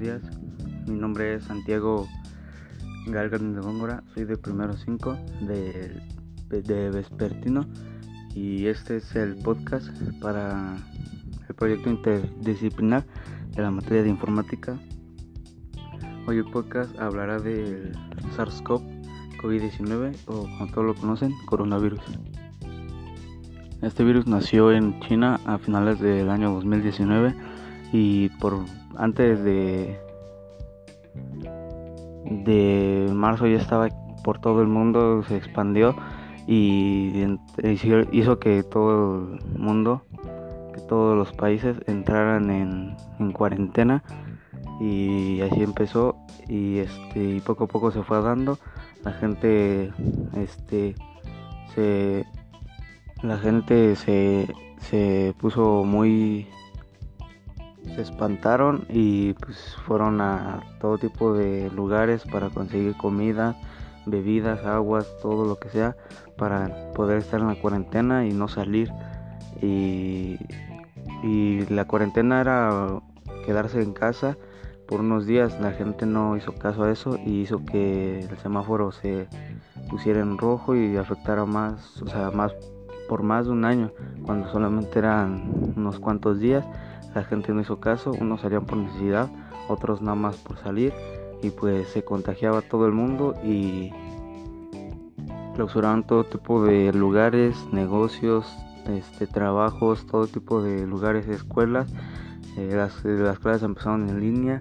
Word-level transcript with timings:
días. 0.00 0.22
Mi 0.86 0.98
nombre 0.98 1.34
es 1.34 1.44
Santiago 1.44 2.08
Galgarni 3.06 3.54
de 3.54 3.60
Góngora, 3.60 4.02
soy 4.14 4.24
de 4.24 4.38
primero 4.38 4.72
5 4.72 5.18
de, 5.42 6.00
de 6.48 6.90
Vespertino 6.90 7.66
y 8.34 8.66
este 8.66 8.96
es 8.96 9.14
el 9.14 9.36
podcast 9.36 9.90
para 10.22 10.76
el 11.46 11.54
proyecto 11.54 11.90
interdisciplinar 11.90 13.04
de 13.54 13.62
la 13.62 13.70
materia 13.70 14.02
de 14.02 14.08
informática. 14.08 14.80
Hoy 16.26 16.38
el 16.38 16.50
podcast 16.50 16.98
hablará 16.98 17.38
del 17.38 17.92
SARS-CoV 18.36 18.80
COVID-19 19.42 20.16
o 20.28 20.44
como 20.44 20.66
todos 20.72 20.86
lo 20.86 20.94
conocen, 20.94 21.34
coronavirus. 21.44 22.00
Este 23.82 24.02
virus 24.02 24.26
nació 24.26 24.72
en 24.72 24.98
China 25.00 25.38
a 25.44 25.58
finales 25.58 26.00
del 26.00 26.30
año 26.30 26.54
2019 26.54 27.34
y 27.92 28.30
por 28.40 28.64
antes 29.00 29.42
de 29.42 29.98
de 32.24 33.10
marzo 33.12 33.46
ya 33.46 33.56
estaba 33.56 33.88
por 34.22 34.38
todo 34.40 34.60
el 34.60 34.68
mundo, 34.68 35.22
se 35.24 35.36
expandió 35.36 35.96
y 36.46 37.26
hizo 38.12 38.38
que 38.38 38.62
todo 38.62 39.34
el 39.34 39.58
mundo, 39.58 40.02
que 40.74 40.80
todos 40.82 41.16
los 41.16 41.32
países 41.32 41.76
entraran 41.86 42.50
en, 42.50 42.96
en 43.18 43.32
cuarentena 43.32 44.04
y 44.80 45.40
así 45.40 45.62
empezó 45.62 46.16
y 46.48 46.78
este 46.78 47.36
y 47.36 47.40
poco 47.40 47.64
a 47.64 47.68
poco 47.68 47.90
se 47.90 48.02
fue 48.02 48.20
dando. 48.22 48.58
La 49.04 49.12
gente 49.12 49.92
este 50.36 50.94
se 51.74 52.24
la 53.22 53.38
gente 53.38 53.96
se, 53.96 54.46
se 54.78 55.34
puso 55.38 55.84
muy 55.84 56.46
se 57.94 58.02
espantaron 58.02 58.86
y 58.88 59.34
pues 59.34 59.76
fueron 59.86 60.20
a 60.20 60.60
todo 60.80 60.98
tipo 60.98 61.32
de 61.34 61.70
lugares 61.70 62.24
para 62.24 62.50
conseguir 62.50 62.96
comida, 62.96 63.56
bebidas, 64.06 64.64
aguas, 64.64 65.06
todo 65.22 65.44
lo 65.44 65.58
que 65.58 65.68
sea 65.68 65.96
para 66.36 66.92
poder 66.94 67.18
estar 67.18 67.40
en 67.40 67.48
la 67.48 67.60
cuarentena 67.60 68.26
y 68.26 68.32
no 68.32 68.48
salir. 68.48 68.90
Y, 69.60 70.38
y 71.22 71.66
la 71.68 71.86
cuarentena 71.86 72.40
era 72.40 73.00
quedarse 73.44 73.82
en 73.82 73.92
casa 73.92 74.36
por 74.86 75.00
unos 75.00 75.26
días. 75.26 75.60
La 75.60 75.72
gente 75.72 76.06
no 76.06 76.36
hizo 76.36 76.54
caso 76.54 76.84
a 76.84 76.90
eso 76.90 77.18
y 77.18 77.42
hizo 77.42 77.64
que 77.64 78.20
el 78.20 78.38
semáforo 78.38 78.92
se 78.92 79.28
pusiera 79.88 80.20
en 80.20 80.38
rojo 80.38 80.74
y 80.76 80.96
afectara 80.96 81.44
más, 81.44 82.00
o 82.02 82.06
sea, 82.06 82.30
más 82.30 82.52
por 83.08 83.22
más 83.24 83.46
de 83.46 83.50
un 83.52 83.64
año, 83.64 83.90
cuando 84.24 84.48
solamente 84.52 85.00
eran 85.00 85.72
unos 85.76 85.98
cuantos 85.98 86.38
días 86.38 86.64
la 87.14 87.24
gente 87.24 87.52
no 87.52 87.60
hizo 87.60 87.80
caso, 87.80 88.12
unos 88.12 88.40
salían 88.42 88.66
por 88.66 88.78
necesidad, 88.78 89.28
otros 89.68 90.00
nada 90.00 90.16
más 90.16 90.36
por 90.36 90.58
salir 90.58 90.92
y 91.42 91.50
pues 91.50 91.88
se 91.88 92.04
contagiaba 92.04 92.62
todo 92.62 92.86
el 92.86 92.92
mundo 92.92 93.34
y 93.44 93.90
clausuraron 95.54 96.04
todo 96.04 96.24
tipo 96.24 96.64
de 96.64 96.92
lugares, 96.92 97.56
negocios, 97.72 98.46
este, 98.88 99.26
trabajos, 99.26 100.06
todo 100.06 100.26
tipo 100.26 100.62
de 100.62 100.86
lugares, 100.86 101.28
escuelas. 101.28 101.92
Eh, 102.56 102.72
las, 102.74 103.04
las 103.04 103.38
clases 103.38 103.62
empezaron 103.62 104.08
en 104.08 104.20
línea. 104.20 104.60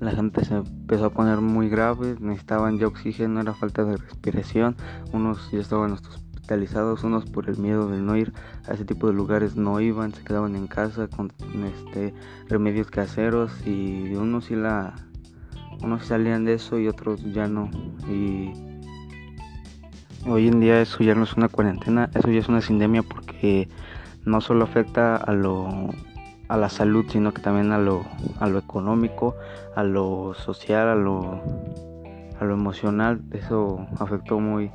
La 0.00 0.12
gente 0.12 0.44
se 0.44 0.56
empezó 0.56 1.06
a 1.06 1.10
poner 1.10 1.40
muy 1.40 1.68
grave, 1.68 2.16
necesitaban 2.20 2.78
ya 2.78 2.86
oxígeno, 2.86 3.40
era 3.40 3.52
falta 3.52 3.84
de 3.84 3.96
respiración. 3.96 4.76
Unos 5.12 5.50
ya 5.50 5.60
estaban 5.60 5.92
estos 5.92 6.22
unos 7.04 7.26
por 7.26 7.48
el 7.48 7.58
miedo 7.58 7.88
de 7.88 7.98
no 7.98 8.16
ir 8.16 8.32
a 8.68 8.72
ese 8.72 8.84
tipo 8.84 9.06
de 9.06 9.12
lugares 9.12 9.56
no 9.56 9.80
iban, 9.80 10.12
se 10.12 10.24
quedaban 10.24 10.56
en 10.56 10.66
casa 10.66 11.06
con 11.08 11.32
este 11.64 12.12
remedios 12.48 12.90
caseros 12.90 13.52
y 13.66 14.14
unos 14.14 14.46
sí 14.46 14.56
la 14.56 14.94
unos 15.82 16.06
salían 16.06 16.44
de 16.44 16.54
eso 16.54 16.78
y 16.78 16.88
otros 16.88 17.22
ya 17.32 17.46
no. 17.46 17.70
Y 18.08 18.52
hoy 20.26 20.48
en 20.48 20.60
día 20.60 20.80
eso 20.80 21.02
ya 21.02 21.14
no 21.14 21.24
es 21.24 21.34
una 21.34 21.48
cuarentena, 21.48 22.10
eso 22.14 22.30
ya 22.30 22.40
es 22.40 22.48
una 22.48 22.60
sindemia 22.60 23.02
porque 23.02 23.68
no 24.24 24.40
solo 24.40 24.64
afecta 24.64 25.16
a 25.16 25.32
lo 25.32 25.68
a 26.48 26.56
la 26.56 26.68
salud, 26.68 27.06
sino 27.08 27.32
que 27.32 27.40
también 27.40 27.70
a 27.70 27.78
lo 27.78 28.04
a 28.40 28.48
lo 28.48 28.58
económico, 28.58 29.36
a 29.76 29.84
lo 29.84 30.34
social, 30.34 30.88
a 30.88 30.94
lo 30.96 31.40
a 32.40 32.44
lo 32.44 32.54
emocional, 32.54 33.20
eso 33.32 33.86
afectó 33.98 34.40
muy 34.40 34.70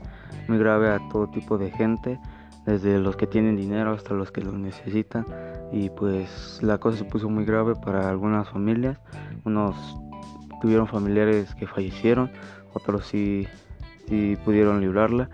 muy 0.47 0.57
grave 0.57 0.89
a 0.89 0.99
todo 1.09 1.27
tipo 1.27 1.57
de 1.57 1.71
gente, 1.71 2.19
desde 2.65 2.99
los 2.99 3.15
que 3.15 3.27
tienen 3.27 3.55
dinero 3.55 3.93
hasta 3.93 4.13
los 4.13 4.31
que 4.31 4.41
lo 4.41 4.51
necesitan. 4.51 5.25
Y 5.71 5.89
pues 5.89 6.59
la 6.61 6.77
cosa 6.77 6.97
se 6.97 7.05
puso 7.05 7.29
muy 7.29 7.45
grave 7.45 7.75
para 7.75 8.09
algunas 8.09 8.49
familias. 8.49 8.99
Unos 9.43 9.75
tuvieron 10.61 10.87
familiares 10.87 11.53
que 11.55 11.67
fallecieron, 11.67 12.31
otros 12.73 13.07
sí, 13.07 13.47
pudieron 14.43 14.81
librarla. 14.81 15.29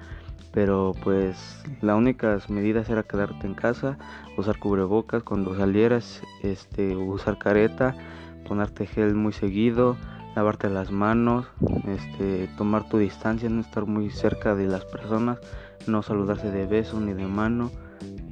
Pero 0.53 0.93
pues 1.01 1.63
las 1.79 1.95
únicas 1.95 2.49
medidas 2.49 2.89
era 2.89 3.03
quedarte 3.03 3.47
en 3.47 3.53
casa, 3.53 3.97
usar 4.37 4.59
cubrebocas 4.59 5.23
cuando 5.23 5.55
salieras, 5.55 6.21
este, 6.43 6.93
usar 6.97 7.37
careta, 7.37 7.95
ponerte 8.45 8.85
gel 8.85 9.15
muy 9.15 9.31
seguido, 9.31 9.95
lavarte 10.35 10.69
las 10.69 10.91
manos, 10.91 11.47
este, 11.87 12.47
tomar 12.57 12.87
tu 12.87 12.97
distancia, 12.97 13.49
no 13.49 13.61
estar 13.61 13.85
muy 13.85 14.09
cerca 14.09 14.55
de 14.55 14.67
las 14.67 14.85
personas, 14.85 15.39
no 15.87 16.01
saludarse 16.01 16.51
de 16.51 16.65
beso 16.65 16.99
ni 16.99 17.13
de 17.13 17.27
mano. 17.27 17.71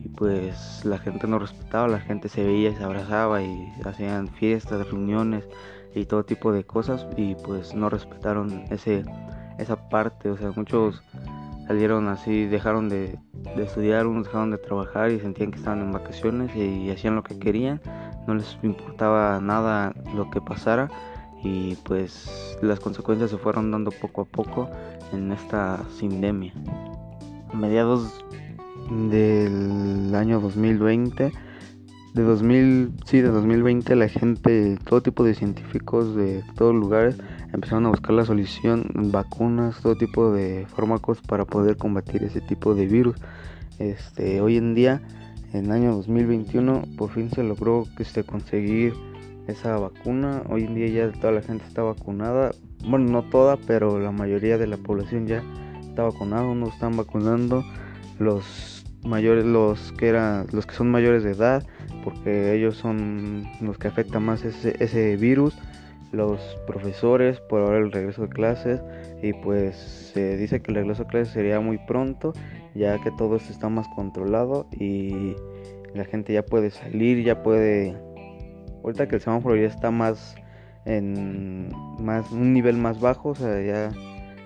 Y 0.03 0.09
pues 0.09 0.83
la 0.85 0.97
gente 0.97 1.27
no 1.27 1.39
respetaba, 1.39 1.87
la 1.87 1.99
gente 1.99 2.29
se 2.29 2.43
veía 2.43 2.69
y 2.69 2.75
se 2.75 2.83
abrazaba 2.83 3.41
y 3.41 3.71
hacían 3.85 4.29
fiestas, 4.29 4.89
reuniones 4.89 5.43
y 5.93 6.05
todo 6.05 6.23
tipo 6.23 6.51
de 6.51 6.63
cosas. 6.63 7.05
Y 7.17 7.35
pues 7.35 7.75
no 7.75 7.89
respetaron 7.89 8.63
ese, 8.69 9.03
esa 9.57 9.89
parte, 9.89 10.29
o 10.29 10.37
sea, 10.37 10.51
muchos 10.55 11.03
salieron 11.67 12.07
así, 12.07 12.45
dejaron 12.45 12.89
de, 12.89 13.19
de 13.55 13.63
estudiar, 13.63 14.07
unos 14.07 14.25
dejaron 14.25 14.51
de 14.51 14.57
trabajar 14.57 15.11
y 15.11 15.19
sentían 15.19 15.51
que 15.51 15.59
estaban 15.59 15.81
en 15.81 15.91
vacaciones 15.91 16.55
y 16.55 16.89
hacían 16.89 17.15
lo 17.15 17.21
que 17.21 17.37
querían, 17.37 17.79
no 18.25 18.33
les 18.33 18.57
importaba 18.63 19.39
nada 19.39 19.93
lo 20.15 20.31
que 20.31 20.41
pasara 20.41 20.89
y 21.43 21.75
pues 21.83 22.57
las 22.61 22.79
consecuencias 22.79 23.29
se 23.29 23.37
fueron 23.37 23.71
dando 23.71 23.91
poco 23.91 24.21
a 24.21 24.25
poco 24.25 24.69
en 25.13 25.31
esta 25.31 25.83
sindemia. 25.97 26.53
A 27.51 27.55
mediados 27.55 28.23
del 29.09 30.13
año 30.15 30.39
2020, 30.39 31.31
de 32.13 32.23
2000, 32.23 32.91
sí, 33.05 33.21
de 33.21 33.29
2020 33.29 33.95
la 33.95 34.07
gente, 34.07 34.77
todo 34.83 35.01
tipo 35.01 35.23
de 35.23 35.35
científicos 35.35 36.15
de 36.15 36.43
todos 36.55 36.73
lugares 36.73 37.17
empezaron 37.53 37.85
a 37.85 37.89
buscar 37.89 38.11
la 38.13 38.25
solución, 38.25 38.85
vacunas, 39.11 39.79
todo 39.81 39.95
tipo 39.95 40.31
de 40.31 40.65
fármacos 40.75 41.21
para 41.21 41.45
poder 41.45 41.77
combatir 41.77 42.23
ese 42.23 42.41
tipo 42.41 42.75
de 42.75 42.87
virus. 42.87 43.15
Este, 43.77 44.41
hoy 44.41 44.57
en 44.57 44.75
día, 44.75 45.01
en 45.53 45.65
el 45.65 45.71
año 45.71 45.95
2021, 45.95 46.83
por 46.97 47.11
fin 47.11 47.29
se 47.31 47.43
logró 47.43 47.85
se 48.03 48.23
conseguir 48.23 48.93
esa 49.49 49.77
vacuna. 49.77 50.43
Hoy 50.49 50.63
en 50.63 50.75
día 50.75 50.87
ya 50.87 51.11
toda 51.11 51.33
la 51.33 51.41
gente 51.41 51.65
está 51.67 51.83
vacunada. 51.83 52.51
Bueno, 52.87 53.11
no 53.11 53.23
toda, 53.23 53.57
pero 53.57 53.99
la 53.99 54.11
mayoría 54.11 54.57
de 54.57 54.67
la 54.67 54.77
población 54.77 55.27
ya 55.27 55.43
está 55.81 56.03
vacunada. 56.03 56.43
Unos 56.43 56.73
están 56.73 56.95
vacunando 56.95 57.63
los 58.19 58.85
mayores, 59.03 59.45
los 59.45 59.91
que 59.93 60.07
eran, 60.09 60.47
los 60.51 60.65
que 60.65 60.75
son 60.75 60.89
mayores 60.91 61.23
de 61.23 61.31
edad, 61.31 61.65
porque 62.03 62.53
ellos 62.55 62.77
son 62.77 63.47
los 63.61 63.77
que 63.77 63.87
afecta 63.87 64.19
más 64.19 64.43
ese, 64.43 64.75
ese 64.79 65.15
virus. 65.17 65.57
Los 66.11 66.39
profesores 66.65 67.39
por 67.39 67.61
ahora 67.61 67.77
el 67.77 67.91
regreso 67.91 68.23
de 68.23 68.29
clases 68.29 68.81
y 69.21 69.33
pues 69.33 69.75
se 70.13 70.37
dice 70.37 70.59
que 70.59 70.71
el 70.71 70.77
regreso 70.77 71.03
de 71.03 71.09
clases 71.09 71.33
sería 71.33 71.59
muy 71.59 71.77
pronto 71.77 72.33
ya 72.73 72.99
que 72.99 73.11
todo 73.11 73.35
esto 73.35 73.51
está 73.51 73.69
más 73.69 73.87
controlado 73.89 74.67
y 74.71 75.35
la 75.93 76.05
gente 76.05 76.33
ya 76.33 76.43
puede 76.43 76.71
salir, 76.71 77.23
ya 77.23 77.43
puede 77.43 77.95
ahorita 78.83 79.07
que 79.07 79.15
el 79.15 79.21
semáforo 79.21 79.55
ya 79.55 79.67
está 79.67 79.91
más 79.91 80.35
en 80.85 81.69
más 81.99 82.31
un 82.31 82.53
nivel 82.53 82.77
más 82.77 82.99
bajo, 82.99 83.29
o 83.29 83.35
sea, 83.35 83.61
ya, 83.61 83.91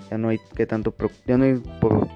ya 0.09 0.17
no 0.17 0.29
hay 0.29 0.39
que 0.55 0.65
tanto 0.65 0.93
ya 1.25 1.37
no 1.37 1.45
hay 1.45 1.61
por, 1.79 2.07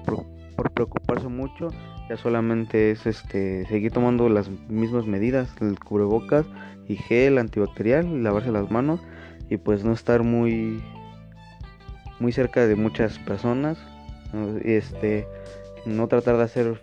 preocuparse 0.74 1.28
mucho, 1.28 1.68
ya 2.08 2.16
solamente 2.16 2.90
es 2.90 3.06
este 3.06 3.64
seguir 3.66 3.92
tomando 3.92 4.28
las 4.28 4.50
mismas 4.68 5.06
medidas, 5.06 5.54
el 5.60 5.78
cubrebocas 5.78 6.46
y 6.86 6.96
gel 6.96 7.38
antibacterial, 7.38 8.22
lavarse 8.22 8.50
las 8.50 8.70
manos 8.70 9.00
y 9.48 9.56
pues 9.56 9.84
no 9.84 9.92
estar 9.92 10.22
muy 10.22 10.82
muy 12.20 12.32
cerca 12.32 12.66
de 12.66 12.74
muchas 12.74 13.18
personas, 13.20 13.78
este 14.64 15.26
no 15.86 16.08
tratar 16.08 16.36
de 16.36 16.42
hacer 16.42 16.80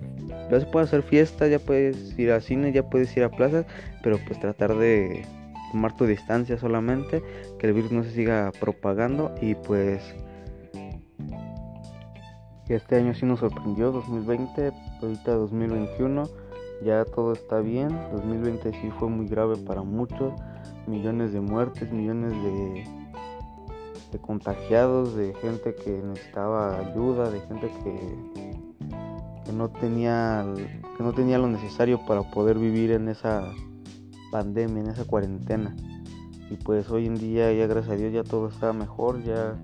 ya 0.49 0.59
se 0.59 0.65
puede 0.65 0.85
hacer 0.85 1.03
fiesta, 1.03 1.47
ya 1.47 1.59
puedes 1.59 2.17
ir 2.17 2.31
al 2.31 2.41
cine, 2.41 2.71
ya 2.71 2.89
puedes 2.89 3.15
ir 3.17 3.23
a 3.23 3.29
plazas, 3.29 3.65
pero 4.03 4.19
pues 4.27 4.39
tratar 4.39 4.75
de 4.75 5.25
tomar 5.71 5.95
tu 5.95 6.05
distancia 6.05 6.57
solamente, 6.57 7.23
que 7.59 7.67
el 7.67 7.73
virus 7.73 7.91
no 7.91 8.03
se 8.03 8.11
siga 8.11 8.51
propagando 8.59 9.33
y 9.41 9.55
pues 9.55 10.01
este 12.69 12.95
año 12.95 13.13
sí 13.13 13.25
nos 13.25 13.39
sorprendió, 13.39 13.91
2020, 13.91 14.71
ahorita 15.01 15.33
2021, 15.33 16.23
ya 16.83 17.05
todo 17.05 17.33
está 17.33 17.59
bien, 17.59 17.89
2020 18.11 18.71
sí 18.71 18.91
fue 18.99 19.09
muy 19.09 19.27
grave 19.27 19.55
para 19.57 19.83
muchos, 19.83 20.33
millones 20.87 21.31
de 21.33 21.41
muertes, 21.41 21.91
millones 21.91 22.31
de, 22.31 22.85
de 24.11 24.19
contagiados, 24.19 25.15
de 25.15 25.33
gente 25.35 25.75
que 25.75 25.91
necesitaba 25.91 26.79
ayuda, 26.79 27.29
de 27.29 27.39
gente 27.41 27.69
que, 27.83 28.44
que 29.45 29.53
no 29.53 29.69
tenía 29.69 30.45
que 30.97 31.03
no 31.03 31.13
tenía 31.13 31.37
lo 31.37 31.47
necesario 31.47 32.05
para 32.05 32.23
poder 32.23 32.57
vivir 32.57 32.91
en 32.91 33.07
esa 33.09 33.43
pandemia, 34.31 34.83
en 34.83 34.89
esa 34.89 35.05
cuarentena. 35.05 35.75
Y 36.49 36.55
pues 36.57 36.89
hoy 36.89 37.07
en 37.07 37.15
día 37.15 37.51
ya 37.53 37.67
gracias 37.67 37.93
a 37.93 37.97
Dios 37.97 38.13
ya 38.13 38.23
todo 38.23 38.49
está 38.49 38.73
mejor, 38.73 39.23
ya 39.23 39.57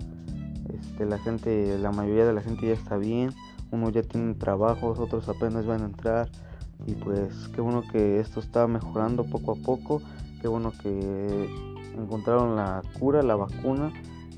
este, 0.72 1.06
la 1.06 1.18
gente, 1.18 1.78
la 1.78 1.92
mayoría 1.92 2.26
de 2.26 2.32
la 2.32 2.40
gente 2.40 2.66
ya 2.66 2.72
está 2.72 2.96
bien, 2.96 3.32
uno 3.70 3.90
ya 3.90 4.02
tiene 4.02 4.34
trabajos, 4.34 4.98
otros 4.98 5.28
apenas 5.28 5.66
van 5.66 5.82
a 5.82 5.86
entrar. 5.86 6.28
Y 6.86 6.94
pues 6.94 7.48
qué 7.54 7.60
bueno 7.60 7.82
que 7.92 8.18
esto 8.18 8.40
está 8.40 8.66
mejorando 8.66 9.24
poco 9.24 9.52
a 9.52 9.54
poco, 9.54 10.02
qué 10.40 10.48
bueno 10.48 10.72
que 10.82 11.48
encontraron 11.96 12.56
la 12.56 12.82
cura, 12.98 13.22
la 13.22 13.36
vacuna, 13.36 13.92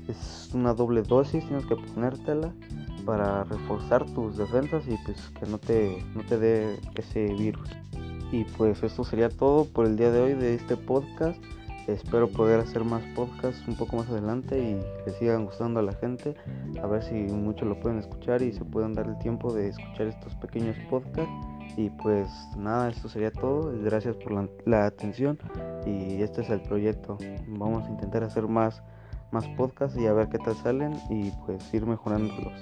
es 0.07 0.51
una 0.53 0.73
doble 0.75 1.01
dosis, 1.01 1.45
tienes 1.47 1.65
que 1.65 1.75
ponértela 1.75 2.53
para 3.05 3.43
reforzar 3.43 4.05
tus 4.05 4.37
defensas 4.37 4.83
y 4.87 4.97
pues 5.05 5.17
que 5.39 5.45
no 5.45 5.57
te, 5.57 6.03
no 6.15 6.23
te 6.23 6.37
dé 6.37 6.79
ese 6.95 7.33
virus. 7.33 7.69
Y 8.31 8.43
pues 8.57 8.81
esto 8.83 9.03
sería 9.03 9.29
todo 9.29 9.65
por 9.65 9.85
el 9.85 9.95
día 9.95 10.11
de 10.11 10.21
hoy 10.21 10.33
de 10.33 10.55
este 10.55 10.75
podcast. 10.75 11.39
Espero 11.87 12.27
poder 12.27 12.59
hacer 12.59 12.83
más 12.83 13.03
podcasts 13.15 13.63
un 13.67 13.75
poco 13.75 13.97
más 13.97 14.09
adelante 14.09 14.57
y 14.57 15.03
que 15.03 15.11
sigan 15.11 15.45
gustando 15.45 15.79
a 15.79 15.83
la 15.83 15.93
gente. 15.93 16.35
A 16.81 16.87
ver 16.87 17.03
si 17.03 17.13
muchos 17.13 17.67
lo 17.67 17.79
pueden 17.79 17.99
escuchar 17.99 18.41
y 18.41 18.51
se 18.51 18.65
pueden 18.65 18.93
dar 18.93 19.07
el 19.07 19.17
tiempo 19.19 19.53
de 19.53 19.69
escuchar 19.69 20.07
estos 20.07 20.33
pequeños 20.35 20.75
podcasts. 20.89 21.31
Y 21.77 21.91
pues 21.91 22.27
nada, 22.57 22.89
esto 22.89 23.07
sería 23.07 23.31
todo. 23.31 23.71
Gracias 23.83 24.15
por 24.15 24.49
la, 24.65 24.85
atención 24.85 25.37
y 25.85 26.23
este 26.23 26.41
es 26.41 26.49
el 26.49 26.61
proyecto. 26.61 27.17
Vamos 27.47 27.85
a 27.85 27.91
intentar 27.91 28.23
hacer 28.23 28.47
más, 28.47 28.81
más 29.31 29.47
podcasts 29.49 29.97
y 29.99 30.07
a 30.07 30.13
ver 30.13 30.29
qué 30.29 30.39
tal 30.39 30.55
salen 30.55 30.95
y 31.11 31.29
pues 31.45 31.71
ir 31.71 31.85
mejorándolos. 31.85 32.53